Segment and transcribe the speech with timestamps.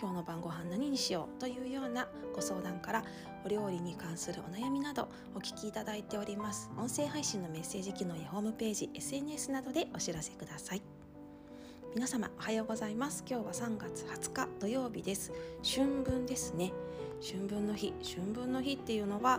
[0.00, 3.04] 今日の晩ご飯何にしようというようなご相談から
[3.44, 6.70] お料理に関するお悩みなどお聞きいただいております。
[6.78, 10.82] 音声配信のメッセージ機能やホームページ SNS などでお知らせください。
[11.94, 13.22] 皆様おはようございます。
[13.28, 15.32] 今日は3月20日土曜日です。
[15.62, 16.72] 春分ですね。
[17.22, 19.38] 春分の日春分の日っていうのは、ま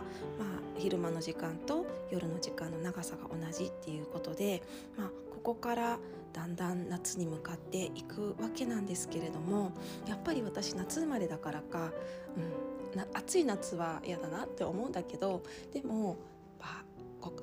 [0.78, 4.62] 昼間の時間と夜の時間の長さが同じっていうことで、
[4.96, 5.98] まあ、ここから
[6.32, 9.72] だんだん夏に向かっていくわけなんですけれども
[10.08, 11.92] やっぱり私夏生まれだからか、
[12.94, 16.16] うん、暑い夏は嫌だなって思うんだけどでも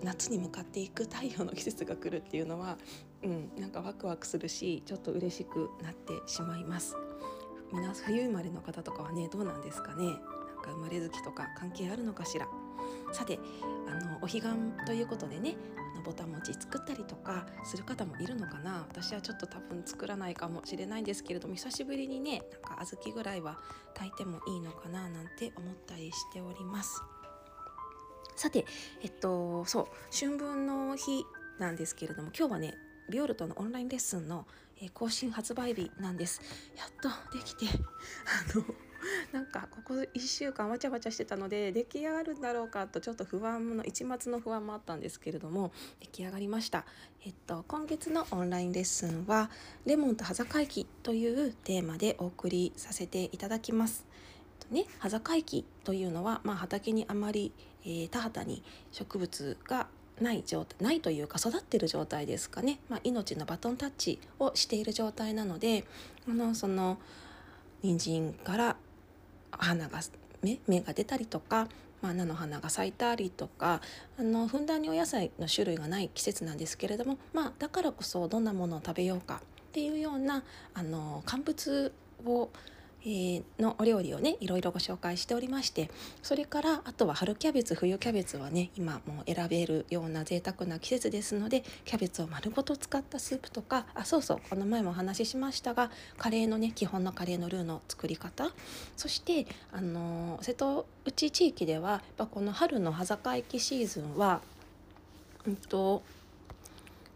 [0.04, 2.78] 夏に向かっていく太陽の季節が来るっていうのは、
[3.24, 6.96] うん、なんかワクワクするしちょっと嬉しくなってしまいます。
[7.74, 10.06] 皆冬生まれの方とかはねどうなんですかね？
[10.06, 12.48] なんか生まれ月とか関係あるのかしら？
[13.14, 13.40] さて
[13.88, 14.42] あのお彼岸
[14.86, 15.56] ということでね
[15.94, 18.86] あのぼた餅作ったりとかする方もいるのかな？
[18.90, 23.58] 私はちょっと多分作らないかもしれないんですけれども久しぶりにねなんか小豆ぐらいは
[23.94, 25.10] 炊いてもいいのかな？
[25.10, 27.02] なんて思ったりしております。
[28.36, 28.66] さて
[29.02, 29.86] えっとそう
[30.18, 31.24] 春分の日
[31.60, 32.74] なんですけれども今日はね
[33.12, 34.48] ビオルトのオンラインレッスンの、
[34.82, 36.42] え更新発売日なんです。
[36.76, 37.68] やっとできて
[38.26, 38.66] あの
[39.32, 46.86] なんかここ1週間わちゃわちゃしてたので出来上がるんだろうかとちょっと不安の一末の不安もあったんですけれども出来上がりました。
[47.26, 49.52] えっと今月のオンラインレッスンは
[49.86, 54.06] レモンと端境期というテーマでお送りさせていただきます。
[54.72, 57.52] ね、端境期というのは、まあ、畑にあまり、
[57.84, 59.88] えー、田畑に植物が
[60.22, 65.86] ない状態ないというか育ってる状態ですかね、まあ、命のバトンタッチをしている状態なので
[66.28, 66.98] あのその
[67.82, 68.76] 人参から
[69.52, 70.02] 花が
[70.44, 71.68] 芽芽が出たりとか、
[72.02, 73.82] まあ、菜の花が咲いたりとか
[74.18, 80.44] あのふんだんにお野菜の種類がない季節なんですけれども、まあ、だからこそどんなものを食べようかっていうような
[80.74, 81.94] あの乾物
[82.26, 82.50] を
[83.04, 85.90] えー、のお料理をねいろいろご紹介しておりまして
[86.22, 98.52] それからあとは春キャベツ冬キャベツはね今もう選べるような贅沢な季節ですのでキャベツを丸ごと使ったスープとかあそうそうこの前もお話ししましたがカレーのね基本のカレーのルーの作り方
[98.96, 104.42] そしてあの瀬戸内地域ではやっぱこの春の葉境期シーズンは
[105.48, 106.04] うんと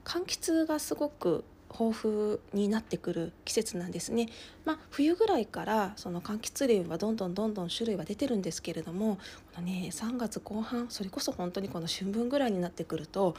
[0.04, 1.44] 柑橘がすごく
[1.78, 4.30] 豊富になってくる季節なんですね。
[4.64, 9.18] まあ、冬ぐらいからその柑橘類はどんどんどんどん種類は出てるんですけれども
[9.54, 13.36] この、ね、3月後半それこそ本当にこの春分ぐらいになってくると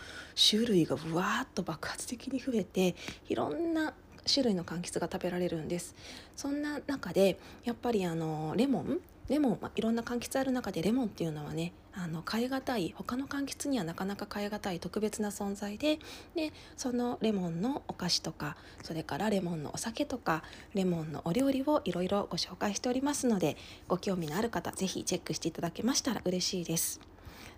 [0.51, 2.95] 種類がぶわーっと爆発的に増えて
[3.29, 3.95] いろんな
[4.33, 5.95] 種類の柑橘が食べられるんです
[6.35, 15.99] そんな中でやっぱりあのレモンレモン、まあ、いろんな柑橘ある中でレモンっていうのはねあの変え難い他の柑橘にはなかなか変え難い特別な存在で
[16.35, 20.43] でそのレモンのお菓子とかそれからレモンのお酒とか
[20.75, 23.57] レモンのお料理をいろいろご紹介しておりますので
[23.89, 27.01] ご興味のある方是非チェックしていただけましたら嬉しいです。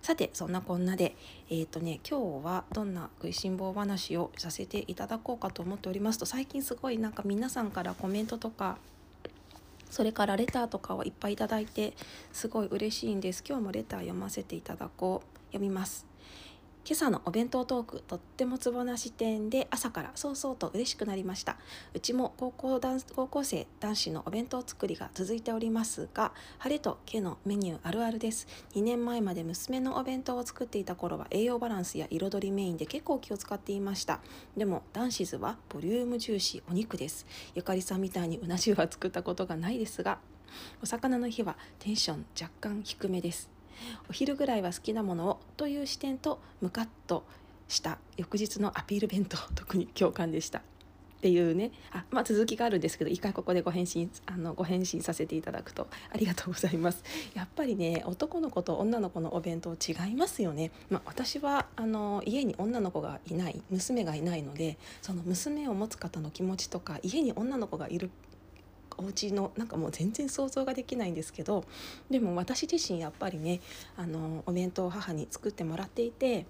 [0.01, 1.17] さてそんなこんなで
[1.51, 8.79] えっ、ー、とね今日はどんな食いしん坊話をさせていただこうかと思っておりますと最近すごいなんか皆さんからコメントとか
[9.91, 11.95] それからレターとかをいっぱいいただいて
[12.33, 13.45] すごい嬉しいんです。
[13.47, 15.39] 今日もレター読ませていただこう。
[15.49, 16.08] 読みます。
[16.89, 21.59] 今朝のお弁当トークとってもツボな視点で朝からそうそうと嬉しくなりました。
[21.93, 22.81] うちも高校
[23.15, 28.47] 高校生男子のお弁当作りが続いておりますが晴れと毛のメニューあるあるです。
[28.75, 34.21] 2年前まで娘のお弁当を作っていた頃は栄養バランスや彩りメインで結構気を使っていました。
[34.57, 37.27] でも男子図はボリューム重視お肉です。
[37.55, 40.21] ゆかりさんみたいにうな重は作ったことがないですが
[40.83, 43.58] お魚の日はテンション若干低めです。
[44.09, 47.25] お昼ぐらいは好きなものをという視点とムカッと
[47.69, 50.63] した翌日のアピール弁当特に共感でした。
[51.19, 51.73] っていうね。
[51.91, 57.03] あ、まあ、続きがあるんですけど一回ここでご返信あのご返信させていただくとありがとうございます。
[57.35, 68.11] やっぱりね男の子と女の子のお弁当違いますよね、まあ、私はあの家に女の子がいない娘がいないのでその娘を持つ方の気持ちとか家に女の子がいる
[68.99, 71.65] お家のなんかもう全然想像ができないんですけど
[72.11, 73.61] でも私自身やっぱりね
[73.97, 76.47] あのお弁当を母に作ってもらっていて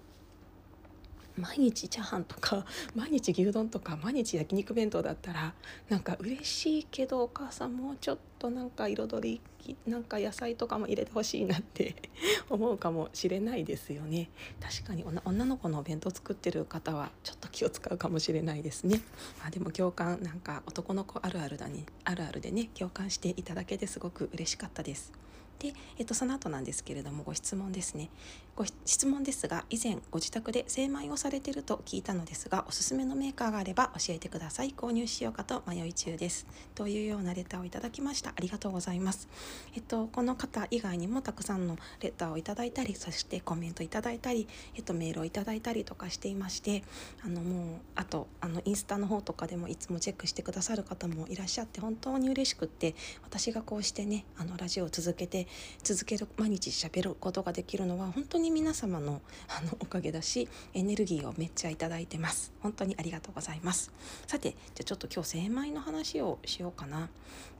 [1.38, 2.64] 毎日チャーハンとか
[2.94, 5.54] 毎日牛丼とか毎日焼肉弁当だったら
[5.88, 11.94] なんか嬉しいけどお母さんもうちょっとなんか彩りなんか野菜とかも入れてほしいなって
[12.48, 14.30] 思うかもしれないですよね。
[14.60, 19.02] 確かに女の子のお弁当作ってる方はちょっと気を使うかもしれないですね。
[19.40, 25.12] まあでも共感なんか男の子あるあるだねあるあるでね共感していただけてすごく嬉しかったです。
[25.58, 28.10] で、えっと、その後なんですけれどもご質問ですね。
[28.54, 34.74] ご質問ですが以前ご自宅で精米をされてると聞いたのですがおすすめのメーカーがあれば教えてください。
[34.76, 36.46] 購入しようかと迷い中です。
[36.74, 38.30] というようなレターをいただきました。
[38.30, 39.28] ありがとうございます。
[39.74, 46.82] えっとこの方以外にもたくさんのレターをいただいたりそしてコメントいただいたりえっとメールをいただいたりとかしていまして
[47.24, 55.47] あのもうあとあのインスタの方とかでもいつもチェックしてくださる方もいらっしゃって本当に嬉しくって私がこうしてねあのラジオを続けて
[55.82, 62.52] 続ける毎日喋ることができるのは本当に皆様の あのおかげだしエネルギーをめっちゃいただいてます。
[62.60, 63.90] 本当にありがとうございます。
[64.26, 67.10] さてじゃちょっと今日精米の話をしようかな。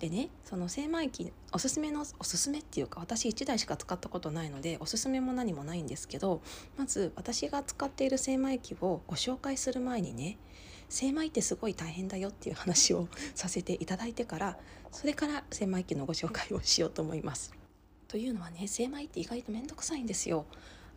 [0.01, 6.41] でねその精米機おすすめのおすすめっていうか私1台しか使ったことないのでおすすめも何もないんですけど
[6.77, 10.39] まず私が使っている精米機をご紹介する前にね
[10.89, 14.59] 精米ってすごい大変だよっていう話を させていただいてから
[14.91, 17.58] それから精米機のご紹介をしようと思います。
[18.09, 20.47] というのはね精米って意外と面倒くさいんですよ。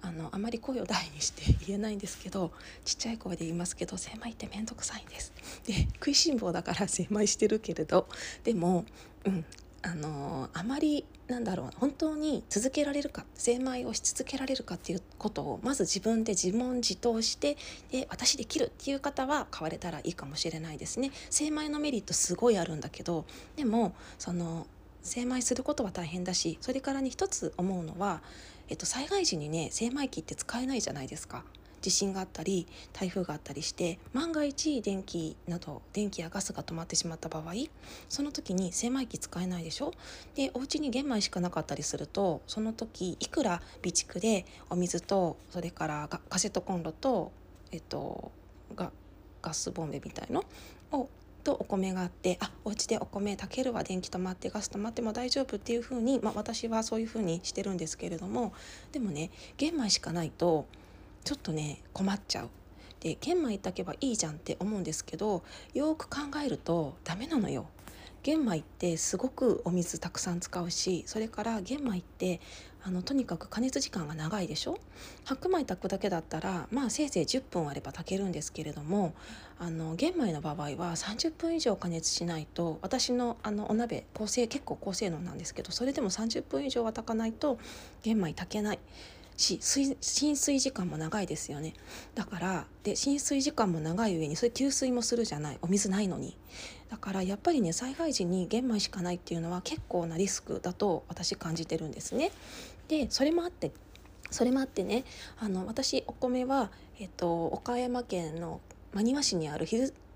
[0.04, 2.52] あのあまり声を大にして 言えないんですけど
[2.84, 5.32] ちっちゃい声で言いますけど精米って面倒くさいんです。
[5.68, 8.08] で食いしん坊だから 精米してるけれど
[8.44, 8.86] でも、
[9.26, 9.46] うん、
[9.84, 17.58] あのあまりなんだろう本当に続けられるか精米をし続けられるかっていうことをまず自分で自問自答して
[17.92, 21.12] で私できるっていう方は買われたらいいかもしれないですね。
[21.30, 23.26] 精米のメリットすごいあるんだけど
[23.56, 24.66] でもその
[25.04, 28.22] 精米することは大変だしそれからに一つ思うのは、
[28.70, 31.44] えっと、災害時にね精米機って使えないじゃないですか。
[31.82, 37.54] 地震があったり台風があったりして万が一電気など電気やガスが止まってしまった場合
[38.08, 39.92] その時に精米機使えないでしょ？
[40.36, 47.32] でお家に玄米しかなかったりするとその時いくら備蓄でお水とそれからカセットコンロと
[47.72, 48.32] えっと
[48.76, 48.92] ガ
[49.42, 50.44] ガスボンベみたいの
[50.92, 51.10] を
[51.42, 58.54] とお米があってあお家でお米炊けるわ電気止まってガス止まっても大丈夫っていうふうに、まあ、私はそういうふうにしてるんですけれども
[58.92, 60.66] でもね玄米しかないと
[61.24, 62.50] ちょっとね困っちゃう。
[63.00, 65.44] で玄米炊けばいいじゃんって思うんですけど
[65.74, 67.66] よく考えるとダメなのよ。
[68.24, 72.40] 玄米ってすごくお水たくさん使うしそれから玄米って
[72.84, 74.78] あのとにかく加熱時間が長いでしょ？
[75.24, 79.14] 白米炊くだけだったらまあせいぜい10分あれば炊けるんですけれども
[79.60, 87.60] あの玄米の場合は30分以上加熱しないと私のあのお鍋高性結構高性能なんですけどそれでも30分以上は炊かないと
[88.02, 88.80] 玄米炊けない。
[89.42, 91.74] し浸水時間も長いですよね。
[92.16, 95.58] だからで浸水時間も長い上にそれ給水もするじゃない。
[95.62, 96.38] お水ないのに。
[96.90, 102.32] だからやっぱりね災害時に玄米しかないっていうのは結構なリスクだと私感じてるんですね。
[102.88, 103.72] でそれもあって
[104.30, 105.04] それもあってね
[105.40, 108.62] あの私お米は、えっと、岡山県の
[108.94, 109.66] 真庭市にある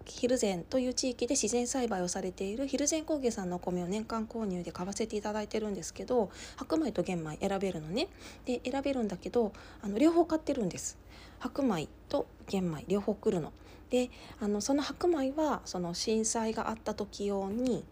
[0.05, 8.07] ヒルゼンという地域で自然栽培をされているヒルゼン工芸さんのお米を年間購入で買わせていただいてるんですけど白米と玄米選べるのね。
[8.45, 10.97] で選べるんだけどあの両方買ってるんです。
[11.39, 13.51] 白米と玄米両方来るの。
[13.89, 14.09] で
[14.39, 17.83] あのその白米はその震災があった時用に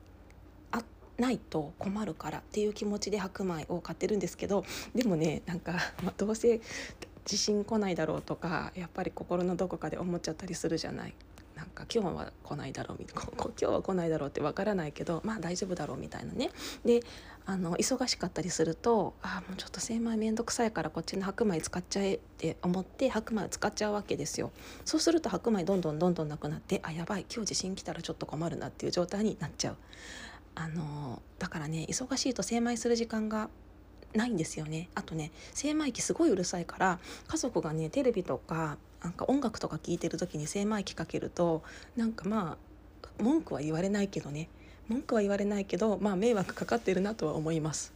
[0.71, 0.83] あ
[1.17, 5.73] ないと困るからっていう気持ちで白米を買ってるんですけどでもねなんか、
[6.03, 6.61] まあ、どうせ
[7.25, 11.13] 地震来ないだろうとかやっぱり心のどこかで思っちゃったりするじゃない。
[11.73, 16.51] か今日は来ないだろうみたいな 今日は来ないだろうってわからないけどまあ大丈夫だろうみたいなね。
[16.85, 17.01] で
[17.45, 24.51] あの忙しかったりするとああもうちょっと精米めんどくさいからこっちの白米使っちゃえって思って白米を使っちゃうわけですよ。
[24.85, 29.77] そうすると白米どんどんどんどんなくなってあやばい今日地震来たらちょっと困るなっていう状態になっちゃう。
[30.55, 33.49] あのだからね忙しいと精米する時間が
[34.13, 34.89] ないんですよね。
[34.95, 41.63] あとね精米機すごいうるさいから家族がねテレビとかなんか音楽とか聴いてる時に精米機かけると
[41.95, 44.49] なんかまあ文句は言われないけどね。
[44.87, 47.93] 文句は言われないけどまあ迷惑かかってるなとは思います。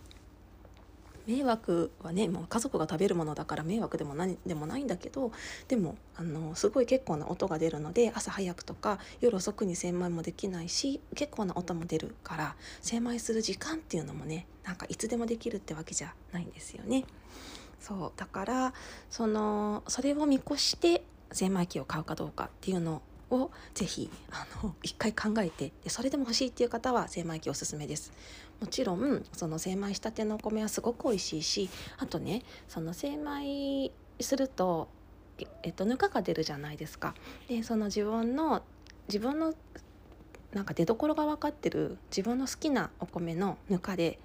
[1.28, 5.32] 迷惑はねもう家族が食べるものだから迷惑でも何でもないんだけど
[5.68, 17.06] でもあのすごい結構な音が出るので朝早くとか夜遅くに精米もできないし結構な音も出るから精米する時間っていうのもねなんかいつでもできるってわけじゃないんですよね。
[17.80, 18.74] そうだから
[19.10, 28.12] そのそれを見越して精米機を買うかどうかっていうのをぜひあの一回考えてでそれでも欲しいっていう方は精米機おすすめです。
[28.60, 34.88] もちろんその精米したてのお米はすごく美味しいしあとねその精米すると、
[35.62, 37.14] えっと、ぬかが出るじゃないですか。
[37.48, 38.64] でその自分の
[39.08, 39.54] 自分の
[40.54, 44.18] なんか出どころが分かってる自分の好きなお米のぬかで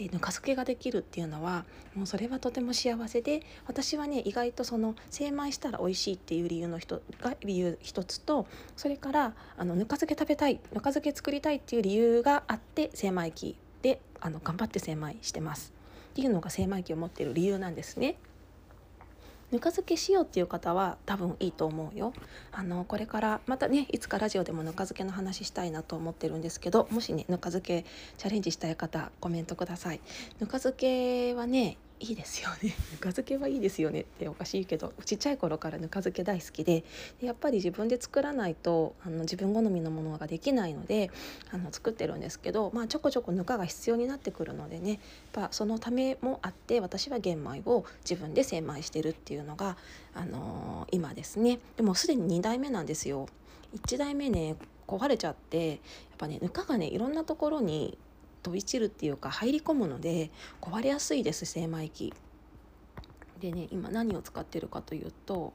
[0.00, 15.74] えぬか漬けができるっていうのはもうそれはとても幸せで私はね意外とその精米したら美味しいっていう理由の人が理由一つとそれからあのぬか漬け食べたいぬか漬け作りたいっていう理由があって精米機であの頑張って精米してます
[16.10, 18.16] っていうのが精米機を持ってる理由なんですね。
[19.52, 22.12] ぬか漬けしようっていう方は多分いいと思うよ。
[22.52, 27.84] あのこれからまたねいつかラジオでもぬか漬けの話したいなと思ってるんですけどもしねぬか漬け
[28.16, 30.00] チャレンジしたい方コメントください。
[30.40, 36.82] ぬか漬けはねいいですよね ぬか漬けはいいですよねっておかしいけどちっちゃい頃からぬか漬け大好きで
[37.20, 41.10] でやっぱり自分で作らないとあの自分好みのものができないので
[41.50, 44.98] あの作ってるんですけど、まあ、ちょこちょこぬかが必要になってくるのでねやっ
[45.32, 49.76] ぱそのためもあって私は玄米を自分で精米してるっていうのが、
[50.14, 53.28] あのー、今ですねでもすでに2代目なんですよ。
[53.74, 54.56] 1代目ね
[54.88, 55.78] 壊れちゃってやっ
[56.18, 57.96] ぱねぬかがねいろんなところに
[58.42, 60.30] 飛び散るっていうか入り込むので
[60.60, 62.12] 壊れやすいです精米機。
[63.40, 65.52] でね今何を使ってるかというと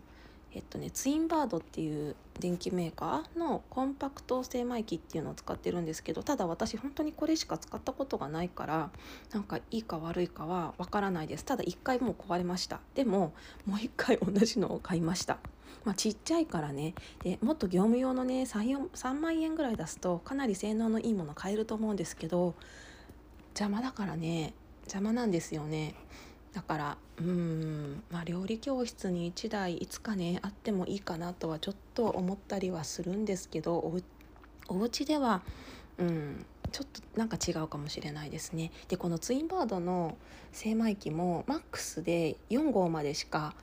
[0.53, 8.89] えっとねツインバードっていう電機メーカーのコンパクト精米機っていうのを使ってるんですけどただ私本当にこれしか使ったことがないから
[9.33, 11.45] なんかいいか悪いかはわからないです。
[11.45, 12.79] ただ1回もう壊れました。
[12.95, 13.33] でも
[13.65, 15.37] もう1回同じのを買いました。
[15.83, 16.93] まあ、ちっちゃいからね。
[17.23, 22.55] でもっと業務用のね 3, 3万円ぐらい出すとかなり性能のいいもの買えると思うんですけど
[23.49, 24.53] 邪魔だからね。
[24.83, 25.95] 邪魔なんですよね。
[26.53, 33.99] だからうんまあ料理教室に1台いつかねあってもいいかなとはちょっと思ったりはするんですけどお
[34.69, 35.41] お家では
[35.97, 38.71] うんちょっとなんか違うかもしれないですね。
[38.87, 40.17] でこのツインバードの
[40.51, 43.53] 精米機もマックスで4号までしか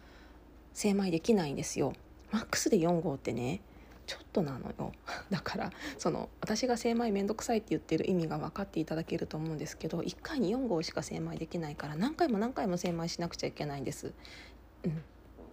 [0.75, 1.93] 精米できないんですよ。
[2.31, 3.61] マックスで4号ってね
[4.07, 4.93] ちょっとなのよ
[5.31, 14.13] だからその私が精米めんどくさいって言ってる意味が分かっていただけると思うんですけど1回に4号しか精米できないから何回も何回も精米しなくちゃいけないんです。
[14.85, 15.03] うん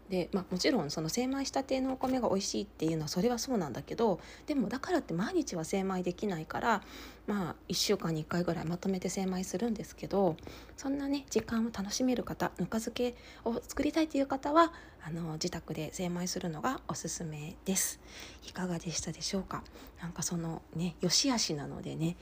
[0.10, 6.84] で、まあ、もちろんその精米したてのお米が美味しいっていうのはそれはそうなんだけどでもだからって毎日は精米できないから
[7.30, 10.36] まあ1週間に1回ぐらいまとめて精米するんですけど
[10.76, 14.74] そんなね時間を楽しめる方ぬか漬けを作りたいという方は
[15.06, 18.00] あの自宅で精米するのがおすすめです。
[18.48, 19.64] いかがでしたでしょうか？
[20.02, 22.16] なんかそのね良し悪しなのでね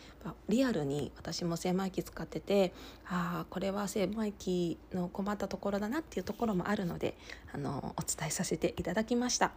[0.50, 2.74] リアルに私も精米機使ってて
[3.06, 7.16] ああこれは精米機の困ったところだなっていうところもあるので
[7.54, 9.54] あのお伝えさせていただきました。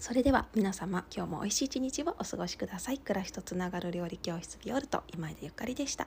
[0.00, 2.98] それでは皆様今日も美味しい一日をお過ごしください。
[2.98, 6.06] 暮らしとつながる料理教室ビオルト今井でゆかりでした。